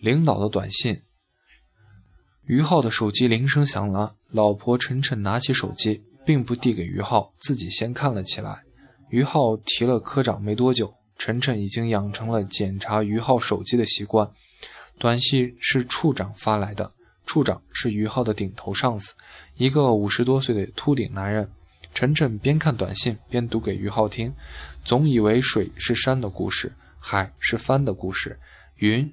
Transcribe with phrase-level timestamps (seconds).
[0.00, 1.02] 领导的短信。
[2.44, 8.64] 于浩的手机铃声响了，老婆晨晨拿起手机，并不递给于浩，自己先看了起来。
[9.10, 14.28] 于浩提了科长没多久，晨晨已经养成了检查于浩手机的习惯。
[14.98, 16.92] 短信是处长发来的，
[17.26, 19.14] 处长是于浩的顶头上司，
[19.56, 21.50] 一个五十多岁的秃顶男人。
[21.92, 24.32] 晨晨边看短信边读给于浩听，
[24.84, 28.38] 总以为水是山的故事，海是帆的故事，
[28.76, 29.12] 云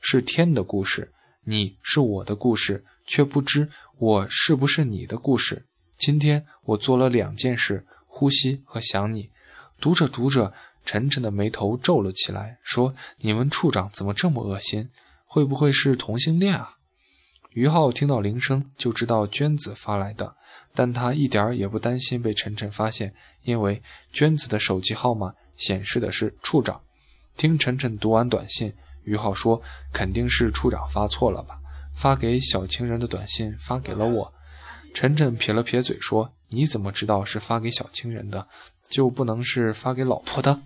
[0.00, 1.12] 是天的故事，
[1.44, 5.66] 你是我的故事，却不知我是不是你的故事。
[5.98, 9.30] 今天我做了两件事：呼吸和想你。
[9.78, 10.52] 读着读着，
[10.84, 14.90] 晨晨的眉头皱了起来，说：“你们处长怎么这么恶心？
[15.24, 16.76] 会不会是同性恋啊？”
[17.52, 20.36] 于浩听到铃声就知道娟子发来的。
[20.72, 23.12] 但他一点儿也不担心被晨晨发现，
[23.42, 23.82] 因为
[24.12, 26.80] 娟子的手机号码显示的是处长。
[27.36, 28.72] 听晨晨读完短信，
[29.04, 29.60] 于浩说
[29.92, 31.58] ：“肯定是处长发错了吧？
[31.94, 34.34] 发给小情人的短信发给了我。”
[34.94, 38.48] 晨晨撇了撇嘴说：“你怎么知道是发给小情人的？
[38.88, 40.60] 就不能是发给老婆的？”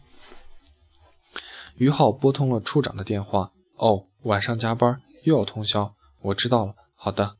[1.76, 6.74] 于浩拨通了处长的电话：“哦，晚上加班又要通宵，我知道了。
[6.94, 7.36] 好的。”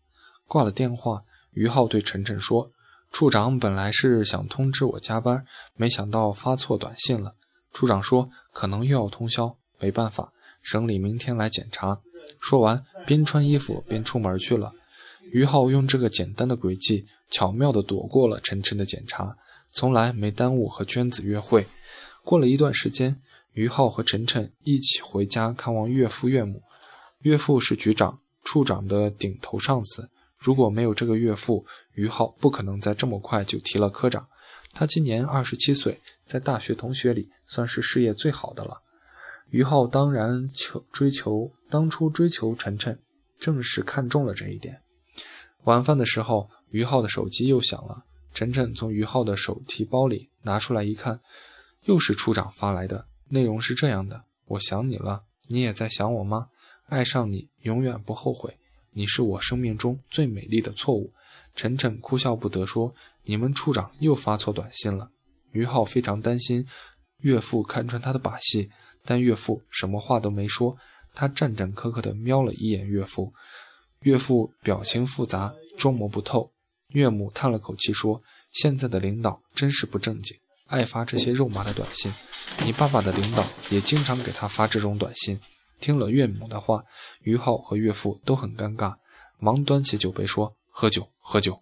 [0.47, 1.23] 挂了电话。
[1.53, 2.70] 于浩对晨晨说
[3.12, 7.36] ：“处长本来是想通知我加班，没想到发错短信了。”
[7.73, 10.33] 处长说：“可能又要通宵，没办法，
[10.65, 12.01] 省里明天来检查。”
[12.41, 14.73] 说完，边穿衣服边出门去了。
[15.31, 19.37] 于浩用这个简单的诡计，巧妙地躲过了晨晨的检查，
[19.70, 21.67] 从来没耽误和娟子约会。
[22.23, 23.20] 过了一段时间，
[23.53, 26.62] 于浩和晨晨一起回家看望岳父岳母。
[27.20, 30.09] 岳父是局长，处长的顶头上司。
[30.39, 34.27] 如果没有这个岳父，于浩不可能在这么快就提了科长。
[34.73, 38.83] 他今年二十七岁，在大学同学里算是事业最好的了。
[39.55, 42.99] 于浩当然求追求，当初追求晨晨，
[43.39, 44.83] 正是看中了这一点。
[45.63, 48.05] 晚饭的时候，于浩的手机又响了。
[48.33, 51.20] 晨晨从于浩的手提包里拿出来一看，
[51.85, 56.48] 又是处长发来的，内容是这样的：“我想你了，你也在想我吗？
[56.87, 58.59] 爱上你，永远不后悔。”
[58.91, 61.13] 你是我生命中最美丽的错误，
[61.55, 65.13] 晨晨哭笑不得说：“你们处长又发错短信了。”
[65.53, 66.67] 于浩非常担心
[67.19, 68.69] 岳父看穿他的把戏，
[69.05, 70.77] 但岳父什么话都没说。
[71.15, 73.33] 他战战兢兢地瞄了一眼岳父，
[74.01, 76.51] 岳父表情复杂，捉摸不透。
[76.89, 78.20] 岳母叹了口气说
[78.51, 82.13] ：“现在的领导真是不正经，爱发这些肉麻的短信。
[82.64, 85.39] 你爸爸的领导也经常给他发这种短信。”
[85.81, 86.83] 听了岳母的话，
[87.23, 88.95] 于浩和岳父都很尴尬，
[89.39, 91.61] 忙端起酒杯说：“喝酒，喝酒。”